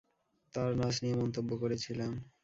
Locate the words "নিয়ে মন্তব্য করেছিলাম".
1.03-2.11